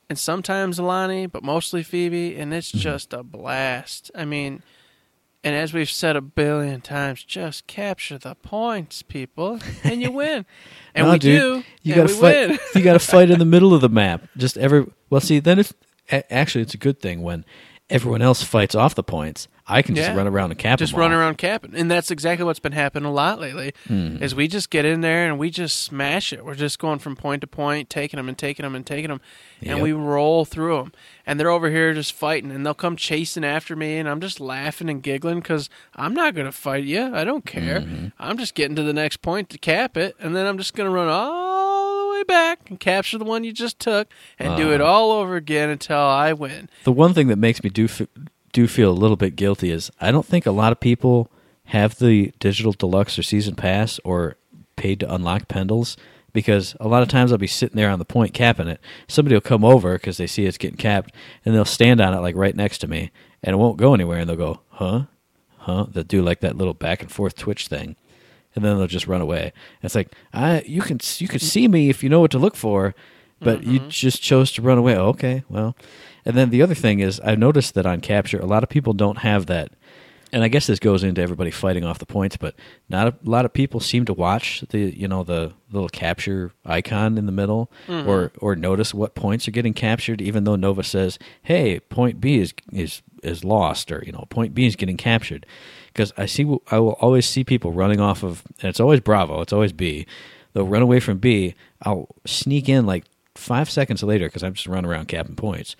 [0.10, 4.12] and sometimes Alani, but mostly Phoebe, and it's just a blast.
[4.14, 4.62] I mean,
[5.44, 10.46] and as we've said a billion times, just capture the points, people, and you win.
[10.96, 11.64] And No, we dude, do.
[11.82, 12.50] You gotta fight.
[12.50, 12.60] win.
[12.76, 14.22] you gotta fight in the middle of the map.
[14.38, 14.86] Just every.
[15.10, 15.74] Well, see, then it's
[16.12, 17.44] actually it's a good thing when
[17.90, 19.48] everyone else fights off the points.
[19.66, 20.18] I can just Yeah.
[20.18, 21.20] run around and cap just run all.
[21.20, 23.74] around capping, and that's exactly what's been happening a lot lately.
[23.88, 24.22] Hmm.
[24.22, 26.44] Is we just get in there and we just smash it.
[26.44, 29.22] We're just going from point to point, taking them and taking them and taking them,
[29.62, 29.80] and Yep.
[29.80, 30.92] we roll through them.
[31.26, 34.42] And they're over here just fighting, and they'll come chasing after me, and I'm just
[34.42, 37.16] laughing and giggling because I'm not going to fight you.
[37.16, 37.80] I don't care.
[37.80, 38.08] Mm-hmm.
[38.20, 40.90] I'm just getting to the next point to cap it, and then I'm just going
[40.90, 41.53] to run all
[42.24, 44.08] way back and capture the one you just took,
[44.40, 46.70] and do it all over again until I win.
[46.84, 48.02] The one thing that makes me do f-
[48.52, 51.30] do feel a little bit guilty is I don't think a lot of people
[51.66, 54.36] have the digital deluxe or season pass or
[54.76, 55.96] paid to unlock pendles
[56.34, 58.82] because a lot of times I'll be sitting there on the point capping it.
[59.08, 61.14] Somebody will come over because they see it's getting capped
[61.46, 64.20] and they'll stand on it like right next to me and it won't go anywhere
[64.20, 65.04] and they'll go, huh?
[65.58, 65.86] Huh?
[65.90, 67.96] They'll do like that little back and forth twitch thing.
[68.56, 69.52] And then they'll just run away.
[69.82, 72.56] It's like I, you can you can see me if you know what to look
[72.56, 72.94] for,
[73.40, 73.90] but you mm-hmm.
[73.90, 74.96] just chose to run away.
[74.96, 75.76] Okay, well,
[76.26, 78.94] and then the other thing is, I noticed that on capture, a lot of people
[78.94, 79.72] don't have that.
[80.32, 82.56] And I guess this goes into everybody fighting off the points, but
[82.90, 87.20] not a lot of people seem to watch the you know the little capture icon
[87.20, 88.10] in the middle, mm-hmm.
[88.10, 92.40] or or notice what points are getting captured, even though Nova says, "Hey, point B
[92.40, 95.46] is is is lost," or you know, point B is getting captured.
[95.94, 99.42] Because I see, I will always see people running off of, and it's always Bravo,
[99.42, 100.08] it's always B.
[100.54, 101.54] They'll run away from B.
[101.84, 105.76] I'll sneak in like five seconds later because I'm just running around capping points,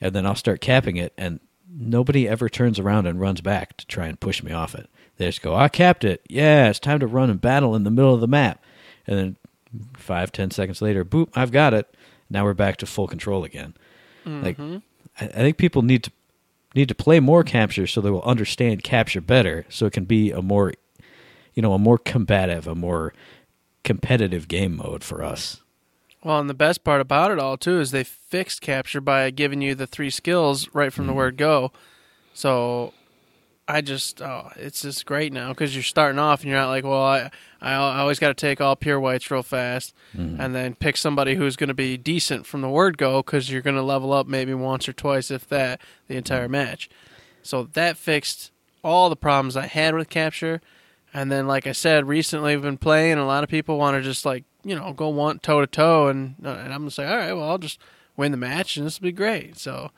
[0.00, 3.86] and then I'll start capping it, and nobody ever turns around and runs back to
[3.86, 4.88] try and push me off it.
[5.16, 6.22] They just go, "I capped it.
[6.28, 8.62] Yeah, it's time to run and battle in the middle of the map,"
[9.06, 9.36] and then
[9.96, 11.92] five ten seconds later, boop, I've got it.
[12.30, 13.74] Now we're back to full control again.
[14.24, 14.78] Like mm-hmm.
[15.20, 16.10] I, I think people need to
[16.76, 20.30] need to play more capture so they will understand capture better, so it can be
[20.30, 20.72] a more,
[21.54, 23.12] you know, a more combative, a more
[23.84, 25.62] competitive game mode for us.
[26.22, 29.62] Well, and the best part about it all too is they fixed capture by giving
[29.62, 31.18] you the three skills right from the mm-hmm.
[31.18, 31.72] word go.
[32.34, 32.92] So
[33.68, 36.84] I just oh, it's just great now because you're starting off and you're not like,
[36.84, 37.30] well, I
[37.66, 39.92] I, I always got to take all pure whites real fast,
[40.40, 43.60] and then pick somebody who's going to be decent from the word go because you're
[43.62, 46.88] going to level up maybe once or twice if that the entire match.
[47.42, 48.52] So that fixed
[48.84, 50.60] all the problems I had with capture.
[51.12, 53.96] And then, like I said, recently we've been playing, and a lot of people want
[53.96, 56.90] to just like you know go one toe to toe, and uh, and I'm gonna
[56.90, 57.80] say, all right, well, I'll just
[58.16, 59.56] win the match, and this will be great.
[59.56, 59.90] So,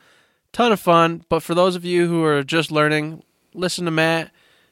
[0.52, 1.24] ton of fun.
[1.28, 4.30] But for those of you who are just learning, listen to Matt.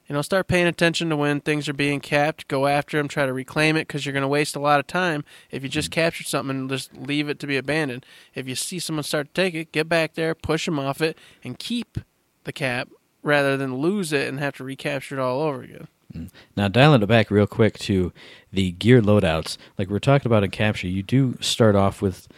[0.09, 2.47] You know, start paying attention to when things are being capped.
[2.47, 3.09] Go after them.
[3.09, 5.69] Try to reclaim it because you're going to waste a lot of time if you
[5.69, 5.95] just mm.
[5.95, 8.07] captured something and just leave it to be abandoned.
[8.35, 11.19] If you see someone start to take it, get back there, push them off it,
[11.43, 11.99] and keep
[12.45, 12.89] the cap
[13.23, 15.89] rather than lose it and have to recapture it all over again.
[16.15, 16.31] Mm.
[16.57, 18.13] Now, dialing it back real quick to
[18.53, 22.29] the gear loadouts, like we're talking about in Capture, you do start off with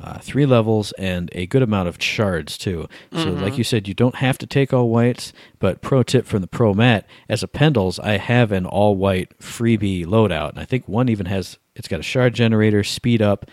[0.00, 2.88] uh, three levels and a good amount of shards, too.
[3.12, 6.40] So, like you said, you don't have to take all whites, but pro tip from
[6.40, 10.50] the Pro Mat as a Pendles, I have an all white freebie loadout.
[10.50, 13.46] And I think one even has, it's got a shard generator, speed up,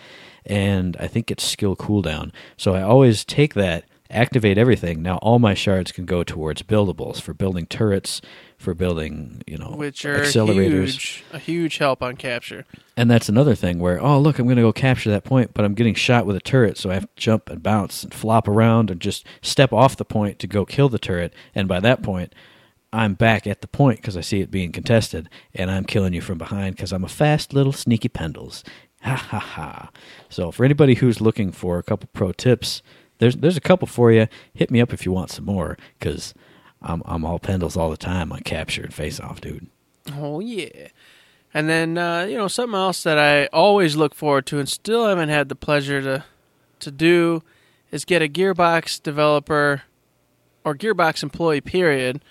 [0.45, 2.31] and I think it's skill cooldown.
[2.58, 5.01] So, I always take that activate everything.
[5.01, 8.21] Now all my shards can go towards buildables for building turrets,
[8.65, 10.88] for building, you know, Which are accelerators.
[10.88, 12.65] huge, a huge help on capture.
[12.97, 15.63] And that's another thing where, oh, look, I'm going to go capture that point, but
[15.63, 18.47] I'm getting shot with a turret, so I have to jump and bounce and flop
[18.47, 21.34] around and just step off the point to go kill the turret.
[21.54, 22.34] And by that point,
[22.91, 26.21] I'm back at the point because I see it being contested, and I'm killing you
[26.21, 28.63] from behind because I'm a fast little sneaky pendles.
[29.04, 29.89] Ha ha ha.
[30.30, 32.82] So for anybody who's looking for a couple pro tips,
[33.19, 34.28] there's there's a couple for you.
[34.54, 36.34] Hit me up if you want some more because
[36.86, 39.67] I'm I'm all pendles all the time on capture and face off, dude.
[40.13, 40.88] Oh yeah.
[41.54, 45.08] And then uh, you know something else that I always look forward to and still
[45.08, 46.24] haven't had the pleasure to
[46.80, 47.43] to do
[47.91, 49.84] is get a Gearbox developer
[50.63, 52.21] or Gearbox employee period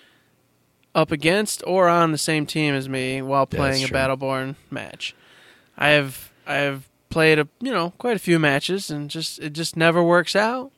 [0.93, 3.87] up against or on the same team as me while playing a.
[3.87, 5.15] Battleborn match.
[5.77, 9.53] I have I have played a you know quite a few matches and just it
[9.53, 10.71] just never works out.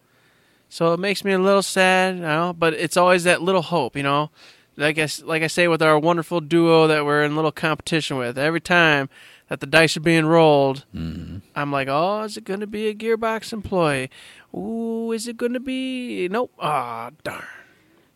[0.69, 3.95] So it makes me a little sad, you know, but it's always that little hope,
[3.95, 4.29] you know.
[4.75, 8.37] Like I, like I say with our wonderful duo that we're in little competition with,
[8.37, 9.09] every time
[9.47, 12.93] that the dice are being rolled, I'm like, oh, is it going to be a
[12.93, 14.11] Gearbox employee?
[14.53, 16.27] Ooh, is it going to be?
[16.29, 16.51] Nope.
[16.59, 17.43] Ah, darn.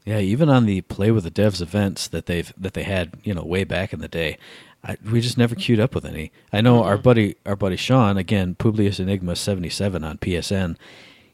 [0.06, 3.34] Yeah, even on the play with the devs events that they've that they had, you
[3.34, 4.38] know, way back in the day,
[4.84, 6.32] I, we just never queued up with any.
[6.52, 10.76] I know our buddy, our buddy Sean, again, Publius Enigma seventy seven on PSN.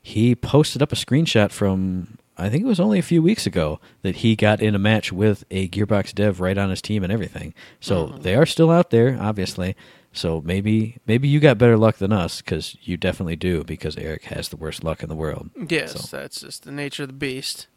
[0.08, 3.80] He posted up a screenshot from I think it was only a few weeks ago
[4.04, 7.12] that he got in a match with a Gearbox dev right on his team and
[7.12, 7.54] everything.
[7.82, 9.76] So they are still out there, obviously.
[10.14, 14.24] So maybe maybe you got better luck than us because you definitely do because Eric
[14.26, 15.50] has the worst luck in the world.
[15.68, 17.68] Yes, So- that's just the nature of the beast.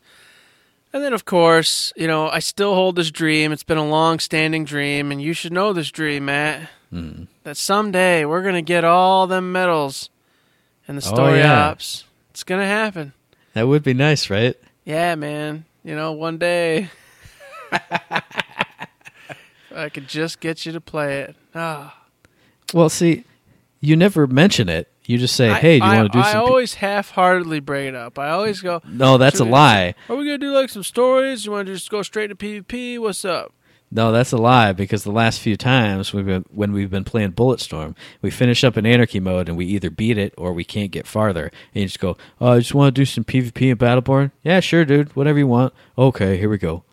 [0.92, 3.50] And then, of course, you know, I still hold this dream.
[3.52, 6.68] It's been a long standing dream, and you should know this dream, Matt.
[6.90, 7.24] Hmm.
[7.44, 10.10] That someday we're going to get all them medals
[10.88, 11.68] in the Oh, story yeah.
[11.70, 12.04] ops.
[12.40, 13.12] It's going to happen.
[13.52, 14.56] That would be nice, right?
[14.86, 15.66] Yeah, man.
[15.84, 16.88] You know, one day.
[19.70, 21.36] I could just get you to play it.
[21.54, 22.02] Ah.
[22.72, 23.24] Well, see,
[23.80, 24.90] you never mention it.
[25.04, 27.94] You just say, "Hey, do you want to do I some?" always half-heartedly bring it
[27.94, 28.18] up.
[28.18, 29.94] I always go, no, that's a we- lie.
[30.08, 31.44] "Are we gonna do like some stories?
[31.44, 32.98] You want to just go straight to PvP?
[32.98, 33.52] What's up?"
[33.92, 37.32] No, that's a lie because the last few times we've been, when we've been playing
[37.32, 40.92] Bulletstorm, we finish up in anarchy mode and we either beat it or we can't
[40.92, 41.50] get farther.
[41.74, 44.60] And you just go, "Oh, I just want to do some PvP in Battleborn." Yeah,
[44.60, 45.16] sure, dude.
[45.16, 45.74] Whatever you want.
[45.98, 46.84] Okay, here we go.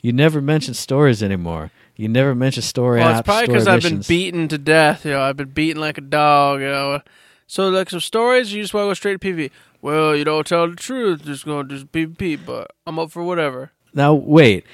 [0.00, 1.72] You never mention stories anymore.
[1.96, 5.04] You never mention story Well, ops, it's probably because I've been beaten to death.
[5.04, 6.60] You know, I've been beaten like a dog.
[6.60, 7.00] You know,
[7.46, 9.50] so like some stories, you just want to go straight to PvP.
[9.82, 11.24] Well, you don't tell the truth.
[11.24, 13.72] Just going to just PvP, but I'm up for whatever.
[13.94, 14.64] Now wait,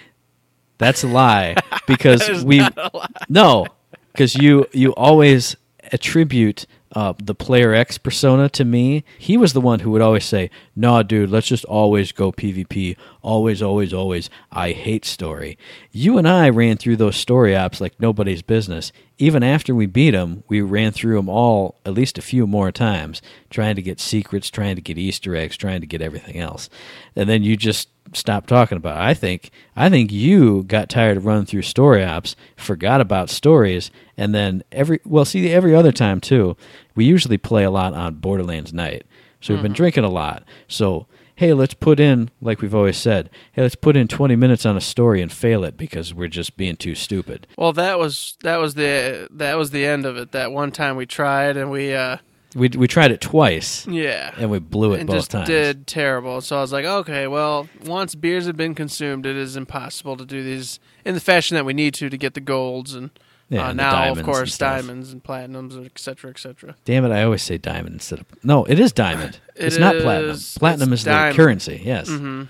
[0.82, 1.54] that's a lie
[1.86, 3.06] because we lie.
[3.28, 3.66] no
[4.12, 5.56] because you you always
[5.92, 9.04] attribute uh, the player X persona to me.
[9.18, 12.96] He was the one who would always say, "No, dude, let's just always go PvP.
[13.22, 14.28] Always, always, always.
[14.50, 15.56] I hate story."
[15.90, 18.92] You and I ran through those story ops like nobody's business.
[19.18, 22.72] Even after we beat them, we ran through them all at least a few more
[22.72, 26.68] times, trying to get secrets, trying to get Easter eggs, trying to get everything else.
[27.16, 28.98] And then you just stopped talking about.
[28.98, 33.90] I think I think you got tired of running through story ops, forgot about stories,
[34.16, 36.56] and then every well, see every other time too.
[36.94, 39.04] We usually play a lot on Borderlands night,
[39.40, 40.44] so we've been drinking a lot.
[40.68, 43.30] So hey, let's put in like we've always said.
[43.52, 46.56] Hey, let's put in twenty minutes on a story and fail it because we're just
[46.56, 47.46] being too stupid.
[47.56, 50.32] Well, that was that was the that was the end of it.
[50.32, 52.18] That one time we tried and we uh
[52.54, 54.34] We we tried it twice yeah.
[54.36, 55.48] and we blew it and both just times.
[55.48, 56.40] did terrible.
[56.40, 60.26] So I was like, okay, well, once beers have been consumed, it is impossible to
[60.26, 63.10] do these in the fashion that we need to to get the golds and,
[63.48, 64.76] Yeah, uh, and now, of course, stuff.
[64.80, 66.74] diamonds and platinums, and et cetera, et cetera.
[66.84, 67.12] Damn it!
[67.12, 68.64] I always say diamond instead of no.
[68.64, 69.38] It is diamond.
[69.54, 70.36] It it's not platinum.
[70.58, 71.32] Platinum is diamond.
[71.34, 71.82] the currency.
[71.84, 72.08] Yes.
[72.08, 72.44] hmm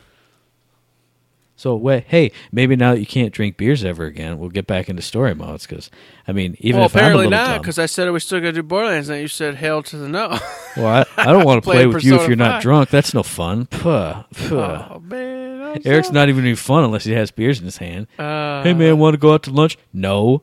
[1.63, 4.89] So wait, hey, maybe now that you can't drink beers ever again, we'll get back
[4.89, 5.93] into story modes because
[6.27, 8.51] I mean, even well, if I'm a apparently not, because I said we're still gonna
[8.51, 10.41] do Borderlands, and you said hail to the no.
[10.77, 12.91] well, I, I don't want to Play play with you if you're not drunk.
[12.91, 13.67] That's no fun.
[13.67, 14.57] Puh, puh.
[14.57, 17.77] oh man, I'm Eric's so- not even any fun unless he has beers in his
[17.77, 18.09] hand.
[18.19, 19.79] Uh, hey man, want to go out to lunch?
[19.93, 20.43] No.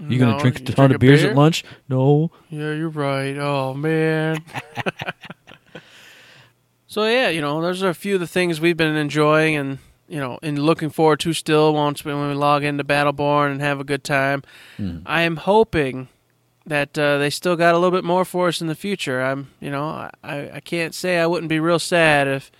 [0.00, 1.32] You gonna drink a ton drink of beers beer?
[1.32, 1.62] at lunch?
[1.90, 2.30] No.
[2.48, 3.36] Yeah, you're right.
[3.36, 4.42] Oh man.
[6.86, 9.78] so yeah, you know, those are a few of the things we've been enjoying and
[10.08, 13.60] you know, and looking forward to still once we, when we log into Battleborn and
[13.60, 14.42] have a good time.
[14.76, 14.98] Hmm.
[15.06, 16.08] I am hoping
[16.66, 19.22] that uh, they still got a little bit more for us in the future.
[19.22, 22.50] I'm, you know, I, I can't say I wouldn't be real sad if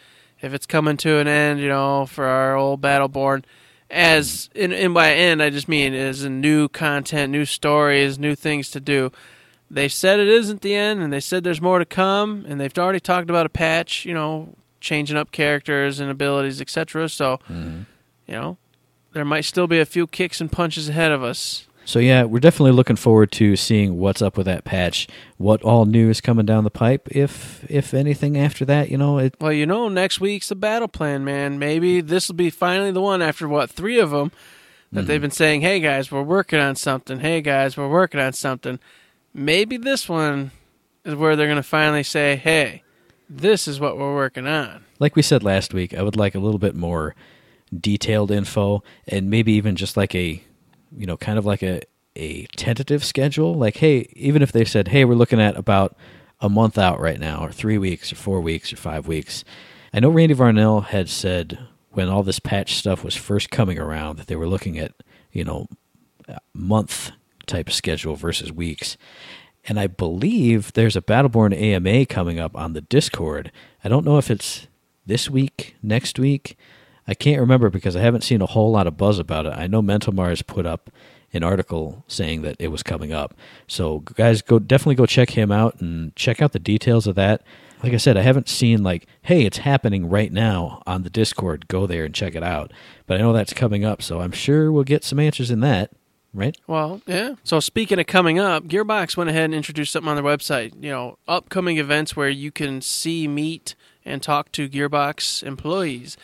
[0.41, 3.45] if it's coming to an end, you know, for our old Battleborn.
[3.91, 8.35] As in, in by end, I just mean as in new content, new stories, new
[8.35, 9.11] things to do.
[9.71, 12.77] They said it isn't the end, and they said there's more to come, and they've
[12.77, 14.55] already talked about a patch, you know,
[14.85, 17.09] changing up characters and abilities, etc.
[17.09, 17.83] So, mm-hmm.
[18.27, 18.59] you know,
[19.13, 21.67] there might still be a few kicks and punches ahead of us.
[21.87, 25.07] So yeah, we're definitely looking forward to seeing what's up with that patch.
[25.37, 29.19] What all new is coming down the pipe, if if anything after that, you know,
[29.19, 31.59] it Well, you know, next week's the battle plan, man.
[31.59, 34.33] Maybe this will be finally the one after what three of them
[34.93, 35.23] that they've mm-hmm.
[35.23, 37.21] been saying, "Hey guys, we're working on something.
[37.21, 38.79] Hey guys, we're working on something."
[39.35, 40.53] Maybe this one
[41.05, 42.84] is where they're going to finally say, "Hey,
[43.29, 46.39] this is what we're working on." like we said last week, I would like a
[46.39, 47.15] little bit more
[47.79, 50.43] detailed info and maybe even just like a
[50.97, 51.83] you know, kind of like a
[52.17, 53.55] a tentative schedule.
[53.55, 55.97] Like, hey, even if they said, "Hey, we're looking at about
[56.41, 59.45] a month out right now, or three weeks, or four weeks, or five weeks,"
[59.93, 61.59] I know Randy Varnell had said
[61.91, 64.93] when all this patch stuff was first coming around that they were looking at,
[65.33, 65.69] you know,
[66.53, 67.13] month
[67.47, 68.97] type schedule versus weeks.
[69.67, 73.51] And I believe there's a Battleborn AMA coming up on the Discord.
[73.83, 74.67] I don't know if it's
[75.07, 76.57] this week, next week.
[77.07, 79.55] I can't remember because I haven't seen a whole lot of buzz about it.
[79.57, 80.91] I know Mental Mars put up
[81.33, 83.35] an article saying that it was coming up.
[83.67, 87.43] So guys, go definitely go check him out and check out the details of that.
[87.83, 91.69] Like I said, I haven't seen like, hey, it's happening right now on the Discord.
[91.69, 92.73] Go there and check it out.
[93.07, 95.91] But I know that's coming up, so I'm sure we'll get some answers in that,
[96.35, 96.57] right?
[96.67, 97.37] Well, yeah.
[97.45, 100.75] So speaking of coming up, Gearbox went ahead and introduced something on their website.
[100.83, 106.17] You know, upcoming events where you can see, meet, and talk to Gearbox employees.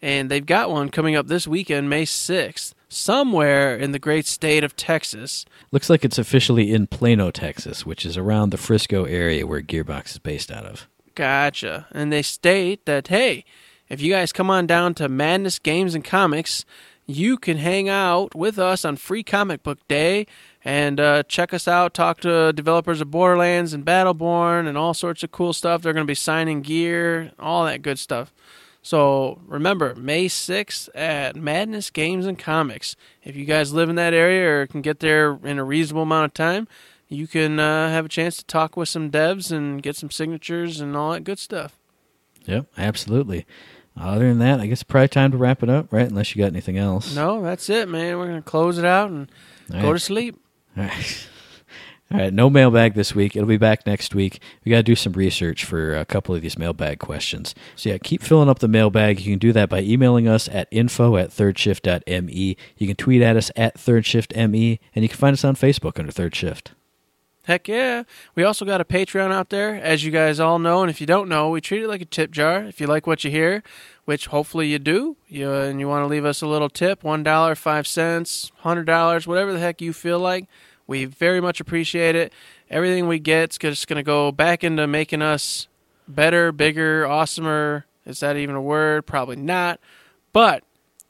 [0.00, 4.62] And they've got one coming up this weekend, May 6th, somewhere in the great state
[4.62, 5.46] of Texas.
[5.72, 10.10] Looks like it's officially in Plano, Texas, which is around the Frisco area where Gearbox
[10.10, 10.86] is based out of.
[11.14, 11.86] Gotcha.
[11.90, 13.44] And they state that, hey,
[13.88, 16.64] if you guys come on down to Madness Games and Comics,
[17.06, 20.26] you can hang out with us on Free Comic Book Day
[20.64, 25.22] and uh, check us out, talk to developers of Borderlands and Battleborn and all sorts
[25.22, 25.82] of cool stuff.
[25.82, 28.32] They're going to be signing gear, all that good stuff.
[28.80, 32.96] So remember, May 6th at Madness Games and Comics.
[33.22, 36.26] If you guys live in that area or can get there in a reasonable amount
[36.26, 36.68] of time,
[37.08, 40.80] you can uh, have a chance to talk with some devs and get some signatures
[40.80, 41.78] and all that good stuff.
[42.46, 43.46] Yep, absolutely.
[43.96, 46.08] Other than that, I guess it's probably time to wrap it up, right?
[46.08, 47.14] Unless you got anything else.
[47.14, 48.18] No, that's it, man.
[48.18, 49.30] We're going to close it out and
[49.72, 49.92] All go right.
[49.94, 50.36] to sleep.
[50.76, 51.28] All right.
[52.12, 53.34] All right, no mailbag this week.
[53.34, 54.40] It'll be back next week.
[54.64, 57.54] We got to do some research for a couple of these mailbag questions.
[57.76, 59.20] So, yeah, keep filling up the mailbag.
[59.20, 62.56] You can do that by emailing us at info at thirdshift.me.
[62.76, 66.12] You can tweet at us at thirdshiftme, and you can find us on Facebook under
[66.12, 66.72] Third Shift.
[67.46, 68.04] Heck yeah.
[68.34, 70.80] We also got a Patreon out there, as you guys all know.
[70.80, 72.64] And if you don't know, we treat it like a tip jar.
[72.64, 73.62] If you like what you hear,
[74.06, 77.56] which hopefully you do, you, and you want to leave us a little tip $1,
[77.56, 80.46] 5 cents, $100, whatever the heck you feel like,
[80.86, 82.32] we very much appreciate it.
[82.70, 85.68] Everything we get is just going to go back into making us
[86.08, 89.06] better, bigger, awesomer, Is that even a word?
[89.06, 89.80] Probably not.
[90.32, 90.64] But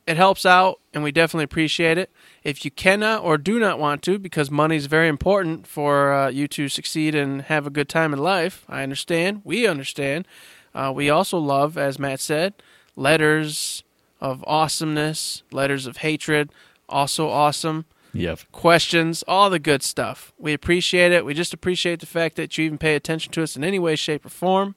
[0.07, 2.11] it helps out, and we definitely appreciate it.
[2.45, 6.29] If you cannot or do not want to, because money is very important for uh,
[6.29, 9.41] you to succeed and have a good time in life, I understand.
[9.45, 10.29] We understand.
[10.75, 12.53] Uh, we also love, as Matt said,
[12.97, 13.83] letters
[14.21, 16.51] of awesomeness, letters of hatred,
[16.89, 18.41] also awesome Yep.
[18.53, 20.33] questions, all the good stuff.
[20.39, 21.25] We appreciate it.
[21.25, 23.97] We just appreciate the fact that you even pay attention to us in any way,
[23.97, 24.77] shape, or form.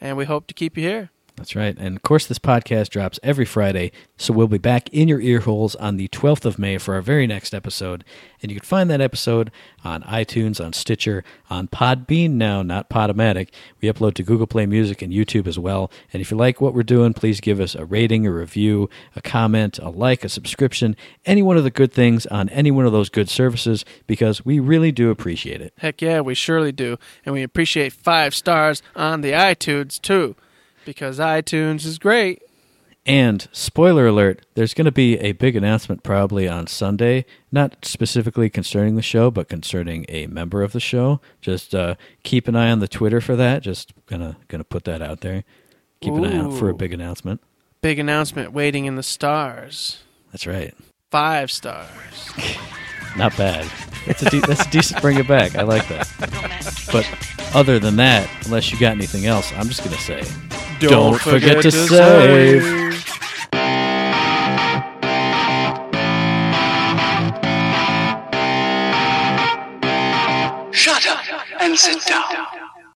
[0.00, 1.10] And we hope to keep you here.
[1.36, 1.76] That's right.
[1.76, 5.40] And of course, this podcast drops every Friday, so we'll be back in your ear
[5.40, 8.04] holes on the 12th of May for our very next episode.
[8.40, 9.50] And you can find that episode
[9.82, 13.48] on iTunes, on Stitcher, on Podbean now, not Podomatic.
[13.80, 15.90] We upload to Google Play Music and YouTube as well.
[16.12, 19.20] And if you like what we're doing, please give us a rating, a review, a
[19.20, 20.94] comment, a like, a subscription,
[21.26, 24.60] any one of the good things on any one of those good services, because we
[24.60, 25.72] really do appreciate it.
[25.78, 26.96] Heck yeah, we surely do.
[27.26, 30.36] And we appreciate five stars on the iTunes too,
[30.84, 32.42] because iTunes is great.
[33.06, 38.48] And spoiler alert, there's going to be a big announcement probably on Sunday, not specifically
[38.48, 41.20] concerning the show, but concerning a member of the show.
[41.42, 43.62] Just uh, keep an eye on the Twitter for that.
[43.62, 45.44] Just gonna gonna put that out there.
[46.00, 47.42] Keep an eye out for a big announcement.
[47.82, 50.02] Big announcement waiting in the stars.
[50.32, 50.74] That's right.
[51.10, 51.88] Five stars.
[53.16, 53.70] Not bad.
[54.06, 55.56] That's a de- that's a decent bring it back.
[55.56, 56.10] I like that.
[56.90, 57.06] But
[57.54, 60.22] other than that, unless you got anything else, I'm just gonna say,
[60.88, 62.62] Don't forget to save.
[70.72, 71.24] Shut up
[71.60, 72.53] and sit down.